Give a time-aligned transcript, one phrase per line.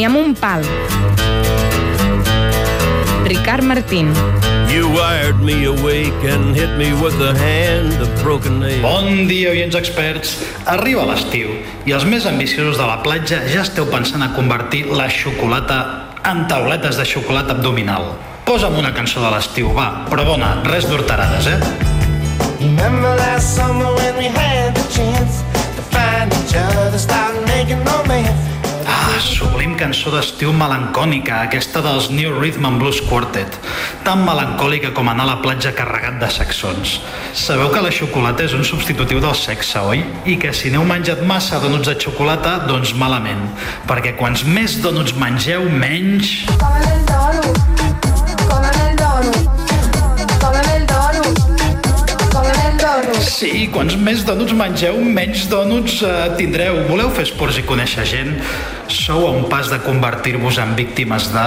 [0.00, 0.62] ni amb un pal.
[3.26, 4.08] Ricard Martín.
[4.72, 8.80] You wired me awake and hit me with the hand of broken nails.
[8.80, 10.38] Bon dia, oients experts.
[10.64, 11.52] Arriba l'estiu
[11.84, 15.80] i els més ambiciosos de la platja ja esteu pensant a convertir la xocolata
[16.24, 18.14] en tauletes de xocolata abdominal.
[18.48, 21.60] Posa'm una cançó de l'estiu, va, però bona, res d'horterades, eh?
[22.64, 23.99] Remember last summer
[29.80, 33.56] cançó d'estiu melancònica, aquesta dels New Rhythm and Blues Quartet.
[34.04, 36.98] Tan melancòlica com anar a la platja carregat de saxons.
[37.32, 40.04] Sabeu que la xocolata és un substitutiu del sexe, oi?
[40.28, 43.46] I que si n'heu menjat massa donuts de xocolata, doncs malament.
[43.88, 46.36] Perquè quants més donuts mengeu, menys...
[46.60, 47.09] Come
[53.40, 56.82] Sí, quants més donuts mengeu, menys donuts eh, tindreu.
[56.90, 58.34] Voleu fer esports i conèixer gent?
[58.92, 61.44] Sou a un pas de convertir-vos en víctimes de...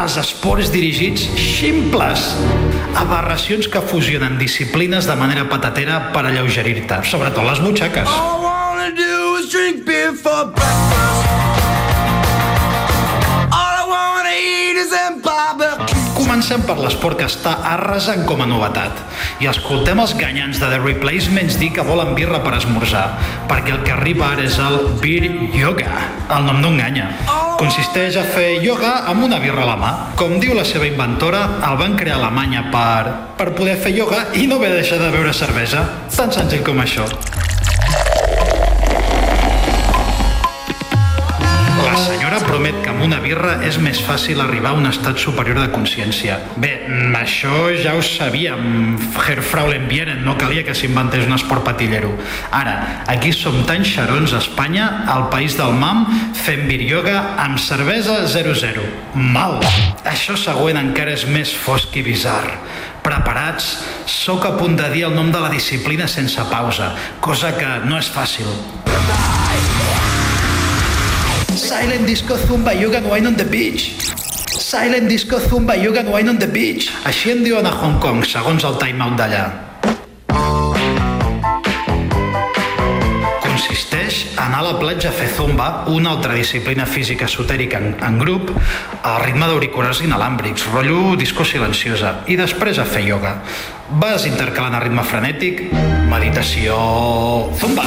[0.00, 2.30] Els esports dirigits ximples.
[3.02, 8.08] Aberracions que fusionen disciplines de manera patatera per alleugerir-te, sobretot les butxaques.
[8.08, 10.89] All I wanna do is drink beer for breakfast.
[16.50, 18.96] Comencem per l'esport que està arrasant com a novetat.
[19.38, 23.04] I escoltem els ganyants de The Replacements dir que volen birra per esmorzar,
[23.46, 26.00] perquè el que arriba ara és el Beer Yoga.
[26.26, 27.06] El nom no enganya.
[27.60, 29.92] Consisteix a fer yoga amb una birra a la mà.
[30.18, 34.24] Com diu la seva inventora, el van crear a Alemanya per, per poder fer yoga
[34.34, 35.86] i no haver deixat de beure cervesa.
[36.16, 37.06] Tan senzill com això.
[43.10, 46.36] Una birra és més fàcil arribar a un estat superior de consciència.
[46.62, 48.94] Bé, mm, això ja ho sabíem.
[49.18, 52.12] Herr Fraulen Vieren, no calia que s'inventés un esport patillero.
[52.52, 57.58] Ara, aquí som tan xarons a Espanya, al país del mam, fent bir yoga amb
[57.58, 58.86] cervesa 00.
[59.14, 59.58] Mal!
[60.04, 62.46] Això següent encara és més fosc i bizarr.
[63.02, 63.82] Preparats?
[64.06, 67.98] Sóc a punt de dir el nom de la disciplina sense pausa, cosa que no
[67.98, 68.46] és fàcil.
[71.60, 73.92] Silent Disco Zumba Yoga and Wine on the Beach.
[74.48, 76.88] Silent Disco Zumba Yoga and Wine on the Beach.
[77.04, 79.42] Així en diuen a Hong Kong, segons el Time Out d'allà.
[83.44, 87.92] Consisteix a anar a la platja a fer zumba, una altra disciplina física esotèrica en,
[88.08, 88.48] en grup,
[89.04, 93.36] al ritme d'auriculars inalàmbrics, rotllo disco silenciosa, i després a fer ioga.
[94.00, 95.66] Vas intercalant a ritme frenètic,
[96.08, 96.80] meditació...
[97.60, 97.84] zumba,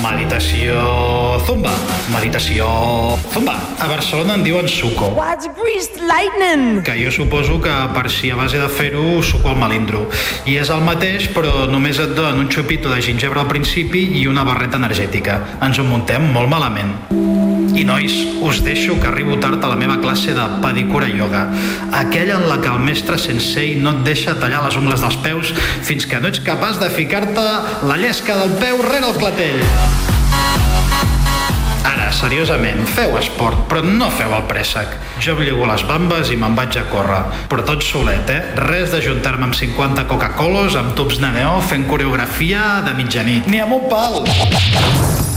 [0.00, 1.09] meditació...
[1.46, 1.72] zumba,
[2.12, 2.66] meditació...
[3.32, 3.56] zumba.
[3.80, 5.10] A Barcelona en diuen suco.
[5.16, 6.82] What's greased lightning?
[6.82, 10.06] que jo suposo que per si a base de fer-ho suco el melindro.
[10.46, 14.26] I és el mateix, però només et donen un xupito de gingebre al principi i
[14.26, 15.40] una barreta energètica.
[15.62, 16.96] Ens ho muntem molt malament.
[17.76, 18.12] I nois,
[18.42, 21.46] us deixo que arribo tard a la meva classe de pedicura ioga,
[21.92, 25.54] aquella en la que el mestre sensei no et deixa tallar les ungles dels peus
[25.86, 27.48] fins que no ets capaç de ficar-te
[27.86, 30.09] la llesca del peu rere el clatell.
[31.88, 34.92] Ara, seriosament, feu esport, però no feu el préssec.
[35.24, 37.22] Jo em lligo les bambes i me'n vaig a córrer.
[37.48, 38.42] Però tot solet, eh?
[38.66, 43.48] Res d'ajuntar-me amb 50 Coca-Colos, amb tubs de neó, fent coreografia de mitjanit.
[43.48, 45.29] Ni amb un pal!